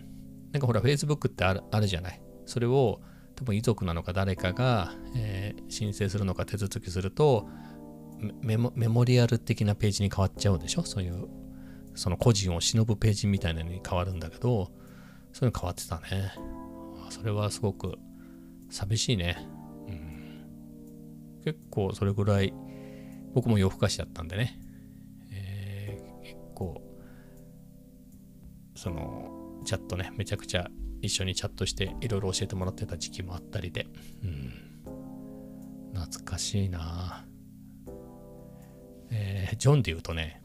[0.52, 2.20] なんかほら Facebook ってあるあるじゃない？
[2.48, 3.02] それを
[3.40, 7.48] 多分遺族なのか誰かが、えー、申請するのか手続きすると
[8.42, 10.84] メモリアル的なページに変わっちゃうでしょ？
[10.84, 11.30] そういう
[11.96, 14.74] その個人を忍ぶページみたいなのに変わるんだけど
[15.32, 16.34] そういうの変わってたね。
[17.10, 17.98] それはすごく
[18.70, 19.38] 寂しいね。
[19.88, 20.46] うん、
[21.46, 22.54] 結構それぐらい
[23.34, 24.60] 僕も夜更かしだったんでね。
[25.32, 26.82] えー、結構
[28.76, 30.68] そのチャットね、めちゃくちゃ
[31.02, 33.88] 一緒にチャットしていろいろ教えてもらってた時期もあったりで。
[34.24, 37.26] うん、懐かしいな
[39.12, 40.42] えー、ジョンで言うとね、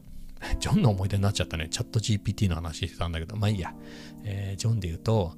[0.59, 1.67] ジョンの思い出になっちゃったね。
[1.69, 3.75] チャット GPT の話してたんだけど、まあいいや。
[4.23, 5.35] えー、ジョンで言うと、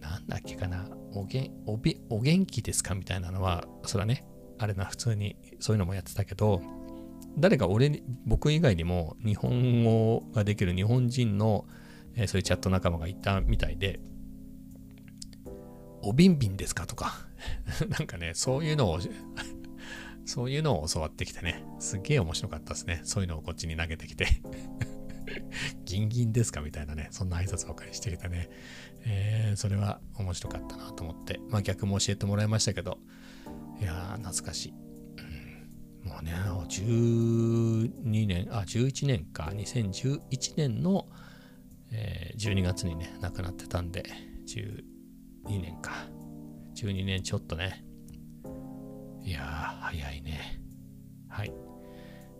[0.00, 4.24] なんだっけかな、おげおびお元気ですかみたいなのは、それはね、
[4.58, 6.62] あれな、普通にそういうのもやってたけど、
[7.38, 11.66] 誰か俺に、僕以外にも日本語ができる日本人の、
[12.14, 14.00] えー、そういうチャット仲間がいたみたいで、
[16.08, 16.86] おびんびんですか？
[16.86, 17.12] とか、
[17.88, 18.98] なんかね、そういうのを
[20.24, 23.00] そういうのを教わってきてね、すげえ面白かったですね。
[23.04, 24.26] そういうのをこっちに投げてきて。
[25.84, 26.62] ギンギンですか？
[26.62, 28.48] みたいなね、そんな挨拶ばかりしてきたね。
[29.04, 32.98] えー、それは面白かったなと思って、まあ逆も教えてもらいましたけど、
[33.80, 34.72] いやー、懐かしい。
[36.08, 41.06] もうね、12年、あ、11年か、2011年の、
[41.90, 44.04] えー、12月にね、亡くなってたんで、
[45.48, 45.92] 12年か。
[46.74, 47.84] 12年ちょっとね、
[49.22, 49.44] いやー、
[49.80, 50.60] 早いね。
[51.28, 51.50] はい。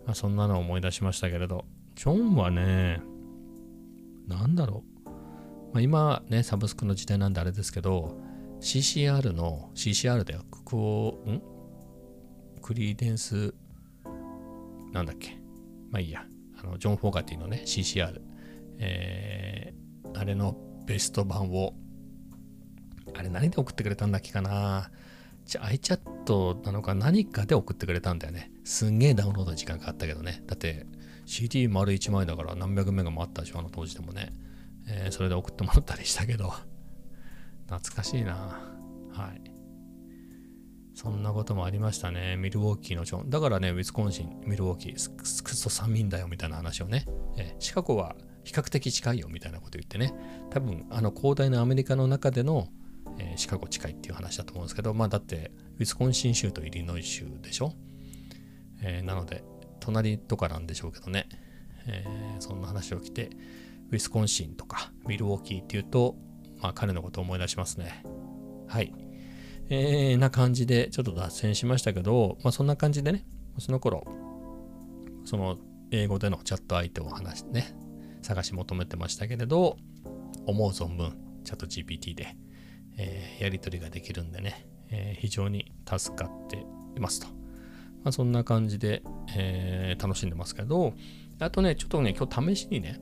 [0.05, 3.01] まあ、そんなのを思い出しましたけれど、ジョンはね、
[4.27, 5.11] なんだろう。
[5.73, 8.17] まあ、今ね、サブスクの時代なんであれですけど、
[8.61, 11.43] CCR の、CCR だよ、クオ、ん？
[12.63, 13.55] クリーデンス、
[14.93, 15.39] なんだっけ。
[15.91, 16.25] まあいいや。
[16.61, 18.21] あの、ジョン・フォーガティのね、CCR。
[18.79, 21.75] えー、あれのベスト版を、
[23.15, 24.91] あれ何で送ってくれたんだっけかな
[25.45, 25.71] じゃあ。
[25.71, 28.51] iChat なのか何かで送ってくれたんだよね。
[28.65, 30.43] すんげえダウンロード時間かかったけどね。
[30.47, 30.87] だって
[31.27, 34.33] CD 丸1枚だから何百メガもあったでしょ、あの当時でもね。
[34.87, 36.53] えー、それで送ってもらったりしたけど。
[37.67, 38.35] 懐かしいな。
[39.13, 39.59] はい。
[40.95, 42.37] そんなこともありましたね。
[42.37, 43.31] ミルウォーキーのジョン。
[43.31, 47.05] だからね、ウィスコンシン、ミルウォーキー、クソ寒いんだよみたいな話をね。
[47.37, 50.13] えー、シカゴは比較的近いよみたいなこと言ってね。
[50.51, 52.69] 多分、あの広大なアメリカの中での
[53.19, 57.75] えー、シカゴ近いっていう話だと思うんですけど、まあだって、ウィスコンシン州とイリノイ州でしょ、
[58.83, 59.45] えー、なので、
[59.81, 61.29] 隣とかなんでしょうけどね、
[61.87, 63.31] えー、そんな話を聞いて、
[63.91, 66.17] ウィスコンシンとかミルウォーキーっていうと、
[66.61, 68.05] まあ彼のことを思い出しますね。
[68.67, 68.93] はい。
[69.71, 73.25] えー、な感じでちょっと脱線しましたけど、まあそんな感じでね、
[73.59, 74.05] その頃、
[75.25, 75.59] その
[75.91, 77.75] 英語でのチャット相手を話してね、
[78.23, 79.77] 探し求めてましたけれど、
[80.47, 82.37] 思う存分、チャット GPT で
[82.99, 86.57] えー、やり取りができるんでね、えー、非常に助かって
[86.97, 87.29] いますと。
[87.29, 89.03] まあ、そんな感じで、
[89.37, 90.93] えー、楽しんでますけど、
[91.41, 93.01] あとね、ちょっとね、今日試しにね、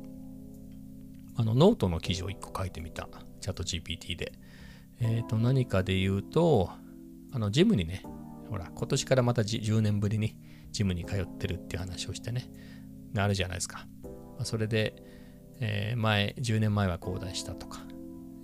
[1.37, 3.09] あのノートの記事を1個書いてみた。
[3.41, 4.33] ChatGPT で。
[5.01, 6.71] えっ、ー、と、何かで言うと、
[7.33, 8.03] あの、ジムにね、
[8.51, 10.37] ほら、今年からまた10年ぶりに
[10.73, 12.51] ジムに通ってるっていう話をしてね、
[13.17, 13.87] あるじゃないですか。
[14.03, 14.95] まあ、それで、
[15.61, 17.86] えー、前、10年前は交代したとか、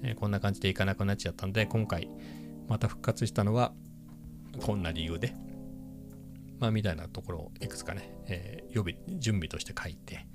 [0.02, 2.08] え、こんな感じでいかなくなっちゃったんで、今回
[2.68, 3.72] また復活したのは
[4.60, 5.34] こんな理由で、
[6.58, 10.26] まあみたいなところをいくつかね、えー、予備、準備として書いて、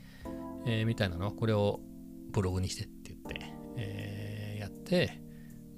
[0.66, 1.80] えー、みたいなのをこれを
[2.32, 5.22] ブログにしてって言って、えー、やって、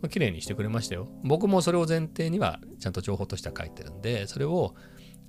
[0.02, 1.08] まあ、綺麗にしてくれましたよ。
[1.23, 4.75] 僕もそれを前提にはちゃんと情報としては書いてるんで、それを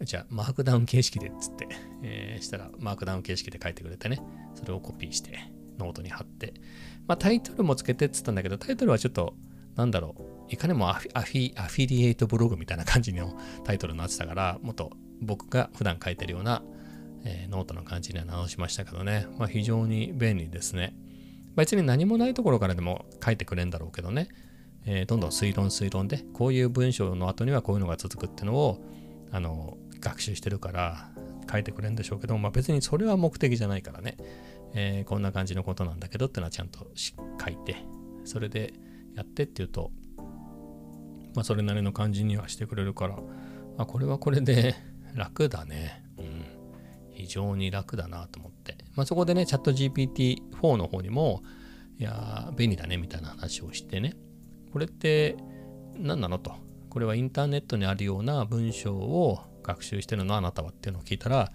[0.02, 1.68] じゃあ Markdown 形式でっつって、
[2.02, 4.22] えー、したら Markdown 形式で書いてくれてね、
[4.54, 6.54] それをコピーしてノートに貼って、
[7.10, 9.34] まあタイトルもつけてっつったんだけど、タイトルはちょっと、
[9.74, 11.12] なんだろう、いかにもアフィ
[11.56, 16.62] アフィリエイトブログみたいな感じの タイトルになってたから、もっと僕が普段書いてるような、
[17.24, 20.94] えー、ノートの感じには直しましたけどね、まあ非常に便利ですね。
[21.56, 24.28] 別に何もないところからでも書いてくれんだろうけどね、
[24.86, 28.78] えー、どんどん推論推論でこういう文章の後にはこういうのが続くってのを
[29.32, 31.10] あの学習してるから
[31.50, 34.16] 書いてくれるんでしょうけど、まあ、別にそれは目的じゃないからね、
[34.74, 37.76] えー、こんな感じのことなんだけどってのはちゃんと書いて
[38.24, 38.72] それで
[39.14, 39.90] やってっていうと、
[41.34, 43.18] まあ、それなりの感じにはしてくれるから
[43.78, 44.74] あこれはこれで
[45.14, 46.44] 楽だね、うん、
[47.12, 51.42] 非常に楽だなと思って、まあ、そこでねチャット GPT4 の方にも
[51.98, 54.16] いや便利だねみたいな話をしてね。
[54.72, 55.36] これって
[55.96, 56.54] 何なのと。
[56.88, 61.52] これはインターネットにあるような文章を学習してるのあなたはっていうのを聞いたら、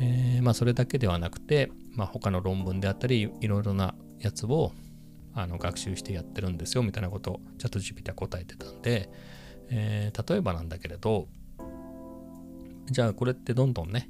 [0.00, 4.72] えー、まあそれだけではなくて、まあ、他の論文であったりいろいろなやつを
[5.34, 9.10] あの学習してやってるんですよみたいなことをチャット GPT は答えてたんで、
[9.70, 11.28] えー、例えばなんだけれど
[12.90, 14.08] じゃあこれってどんどんね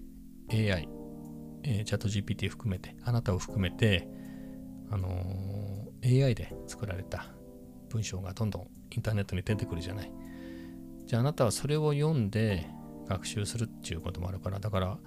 [0.51, 0.89] AI、
[1.63, 4.09] えー、チャット GPT 含めてあなたを含めて
[4.91, 7.27] あのー、AI で作られた
[7.89, 10.13] 文章がどんどんインターネットに出てくるじゃない。
[11.07, 12.67] じゃああなたはそれを読んで
[13.09, 14.99] 学習するっていうこともあるから、だから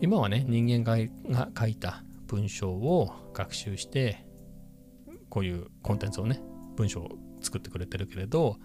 [0.00, 4.24] 今はね、人間が書いた文章を学習して、
[5.28, 6.40] こういうコンテンツをね、
[6.76, 7.08] 文章を
[7.40, 8.56] 作ってくれてるけれど、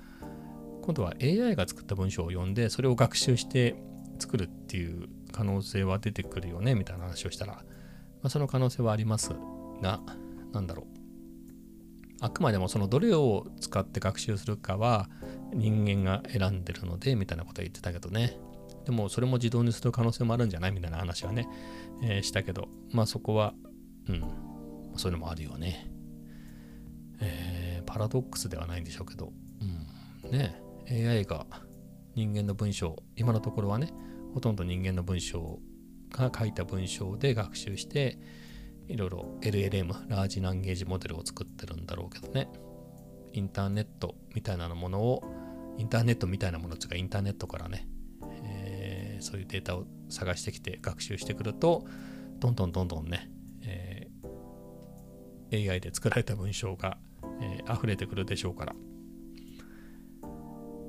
[0.84, 3.76] 今度は AI が作った文章を読んで、それを学習して
[4.20, 7.62] 作るっていう可能性は出てくるよね、みたいな話をしたら、ま
[8.24, 9.32] あ、その可能性はあります
[9.82, 10.02] が、
[10.54, 10.86] なんだろう。
[12.22, 15.10] あくまでもそのどれを使って学習するかは
[15.54, 18.38] 人間が選んでるのでみたいなこと言ってたけどね。
[18.86, 20.72] でもそれも自動にする可能性もあるんじゃない？
[20.72, 21.48] みたいな話はね、
[22.04, 23.54] えー、したけど、まあそこは、
[24.08, 24.24] うん、
[24.96, 25.92] そういうのもあるよね。
[27.20, 29.32] えー、パラドックスではないんでしょうけど、
[30.24, 31.46] うん、ね、AI が
[32.16, 33.90] 人間の文章、今のところはね、
[34.34, 35.60] ほとんど人間の文章
[36.12, 38.20] が書いた文章で学習して、
[38.88, 42.50] いろいろ LLM、ラージランゲージモデルを作ってるんだろうけどね。
[43.34, 45.24] インターネットみたいなものを、
[45.78, 47.88] インターネットみたいなものっていうか、インターネットからね、
[49.26, 51.86] そういうデータを探してきて学習してくると、
[52.40, 53.30] どんどんどんどんね、
[53.64, 56.98] えー、AI で作られた文章が、
[57.42, 58.76] えー、溢れてくるでしょうから。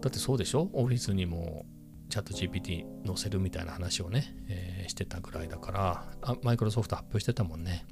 [0.02, 0.68] だってそうでしょ？
[0.74, 1.64] オフィスにも
[2.10, 7.86] チャット GPT 載せるみたいな話をね、えー、してたぐらいだからあ、マイクロソフト発表してたもんね。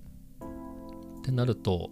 [1.20, 1.90] ってなると、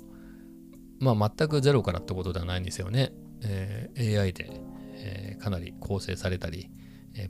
[1.01, 3.13] まあ全くゼロからってことではないんですよね。
[3.43, 4.61] えー、AI で、
[4.95, 6.71] えー、かなり構成されたり、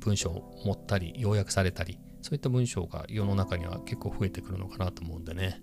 [0.01, 5.61] 文章を持ったり、要約されたり、そういった文章が世の中には結構増えてくるのかなと思うんでね。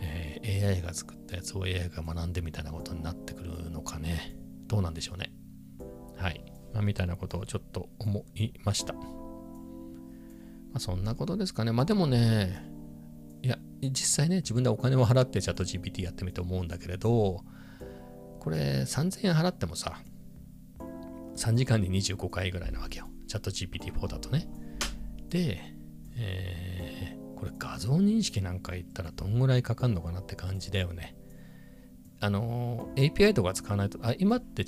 [0.00, 4.36] えー、AI が作ったやつを AI が学んでみたいなことになってくるのかね。
[4.66, 5.32] どうなんでしょうね。
[6.16, 6.44] はい。
[6.72, 8.94] まあ、みたいなことをちょっと思いました。
[8.94, 9.00] ま
[10.74, 11.72] あ、そんなことですかね。
[11.72, 12.64] まあでもね、
[13.42, 17.44] いや、実際ね、自分でお金を払ってチャット GPT やってみて思うんだけれど、
[18.38, 20.00] これ3000円払ってもさ、
[21.36, 23.08] 3時間に25回ぐらいなわけよ。
[23.32, 24.46] チャット GPT4 だとね。
[25.30, 25.58] で、
[26.16, 31.16] えー、これ画像認識なんか言ったらどんぐらいかかるのかなって感じだよね。
[32.20, 34.66] あの、API とか使わないと、あ、今って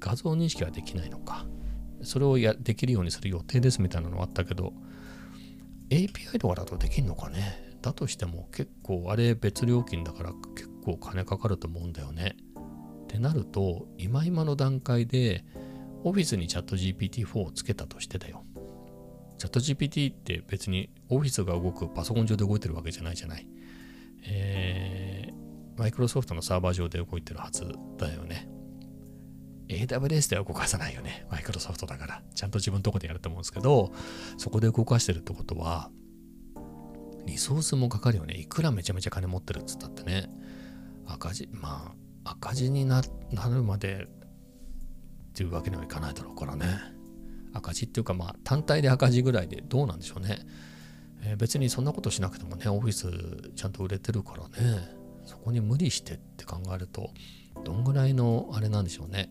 [0.00, 1.46] 画像認識はできないのか。
[2.00, 4.72] それをやできるようにする予定ですみたいなのはあったけど、
[5.90, 7.76] API とかだとできんのかね。
[7.82, 12.36] だとしても結構あれ別料金だから結構金かかると思うんだよね。
[13.04, 15.44] ってなると、今今の段階で
[16.04, 18.44] オフィスにチャット GPT-4 をつけたとしてだよ。
[19.38, 23.48] チャット GPT って別にオフィスが動くパソコン上で動いてるわけじゃないじゃない。
[24.24, 27.64] えー、マイクロソフトのサーバー上で動いてるはず
[27.96, 28.48] だよね。
[29.68, 31.26] AWS では動かさないよね。
[31.30, 32.22] マイクロソフトだから。
[32.34, 33.92] ちゃんと自分のとこでやると思うんですけど、
[34.38, 35.90] そこで動かしてるってことは、
[37.26, 38.34] リソースもかかるよね。
[38.34, 40.30] いくらめちゃめちゃ金持ってるっつったってね。
[41.06, 41.94] 赤字、ま
[42.24, 44.08] あ、赤字になるまで
[45.38, 46.66] っていうわけにはいかないだろうからね。
[47.52, 50.40] 赤字っていうか、まあ、単体で赤字ぐらいでどうなんでしょうね。
[51.22, 53.08] えー、別にそんなことしなくてもね、オフィス
[53.54, 54.98] ちゃんと売れてるからね。
[55.24, 57.12] そこに無理してって考えると、
[57.62, 59.30] どんぐらいのあれなんでしょうね。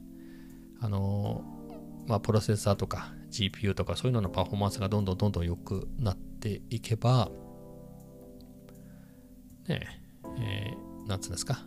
[0.80, 1.44] あの
[2.08, 7.30] まあ、プロセッサーとか GPU とかそういうののパフォーマンスがどんどんどんどん良くなっていけば、
[9.68, 11.66] ねえ、えー、なんつうんですか、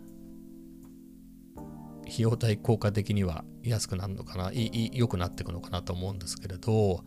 [2.10, 7.04] 費用対効果的には安くなるのかな、良くなっていくのかなと思うんですけれど、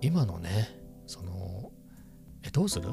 [0.00, 1.70] 今のね、その、
[2.42, 2.90] え、どうする？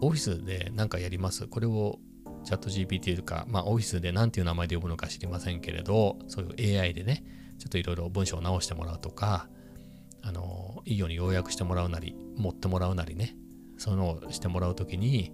[0.00, 1.46] オフィスで何かやります？
[1.48, 1.98] これを
[2.44, 7.24] チャット GPT とか、まあ、オフィスで何ていう名前で呼ぶのか知りませんけれど、そういう AI でね、
[7.58, 9.48] ちょっといろいろ文章を直してもらうとか、
[10.22, 13.36] あの、いいように要約してもらうなり、持ってもらうなりね、
[13.76, 15.32] そういうのをしてもらうときに、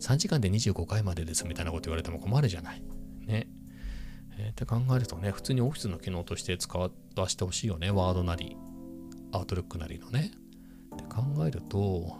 [0.00, 2.82] 3時間で25回までですみたいなこと言われても困るじゃない。
[3.26, 3.48] ね。
[4.54, 6.88] って考えるとね、普通にオフィスの機能として使わ
[7.26, 7.90] せてほしいよね。
[7.90, 8.56] ワードなり、
[9.32, 10.30] アウトルックなりのね。
[10.94, 12.16] って考えると、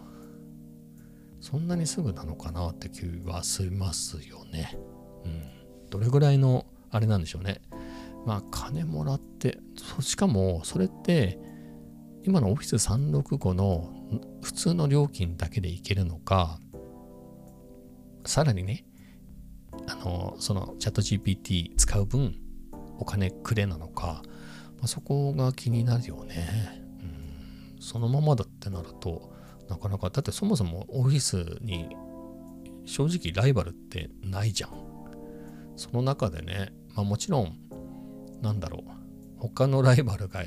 [1.39, 4.77] そんなにすぐなのかなって気はしますよね。
[5.23, 5.43] うん。
[5.89, 7.61] どれぐらいの、あれなんでしょうね。
[8.25, 9.59] まあ、金もらって、
[10.01, 11.39] しかも、それって、
[12.23, 13.93] 今のオフィス365の
[14.41, 16.59] 普通の料金だけでいけるのか、
[18.25, 18.83] さらにね、
[19.87, 22.35] あの、そのチャット GPT 使う分
[22.99, 24.21] お金くれなのか、
[24.77, 26.81] まあ、そこが気になるよね。
[27.75, 29.33] うん、そのままだってなると、
[29.69, 31.89] なかなか、だってそもそもオフィスに
[32.85, 34.71] 正直ライバルってないじゃん。
[35.75, 37.57] その中でね、まあもちろん、
[38.41, 38.91] なんだろう、
[39.37, 40.43] 他のライバルが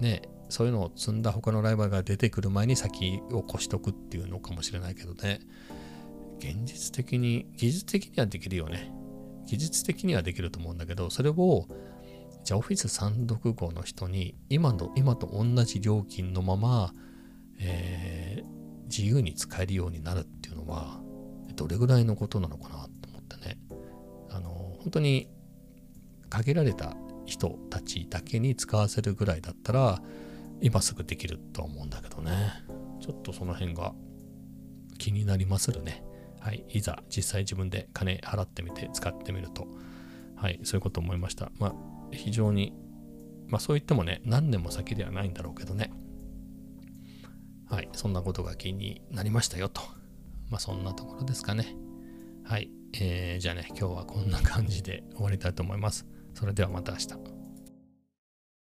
[0.00, 5.40] ね、そういうのを積んだ他のライバルが出てくる前に先を越しとくっていうのかもしれないけどね。
[6.42, 8.92] 現実的に、技術的にはできるよね。
[9.46, 11.68] 技術的にはできると思うんだけど、それを、
[12.42, 16.92] じゃあ Office 365の人に今の、今と同じ料金のまま、
[17.60, 21.00] えー、自由に使えるようになるっていうのは、
[21.54, 23.58] どれぐらいのことなのかなと思ってね。
[24.30, 25.28] あの、本当に
[26.28, 30.02] 限られた人たちだけに使わせるぐらいだったら、
[30.60, 32.32] 今すぐできると思うんだけどね。
[33.00, 33.94] ちょっとその辺が
[34.98, 36.02] 気になりまするね。
[36.42, 39.68] はい、いざ実際自分で金払ってみて使ってみると、
[40.34, 41.52] はい、そういうことを思いました。
[41.58, 41.74] まあ、
[42.10, 42.74] 非常に、
[43.46, 45.92] まあそう言ってもね、何年も先ではないんだろうけどね。
[47.70, 49.82] はい、そんなことが気になりましたよと。
[50.50, 51.76] まあそんなところですかね。
[52.44, 56.06] はい、えー、じゃあね、今日はこんな感じで終わりたいと思います。
[56.34, 57.41] それではまた明日。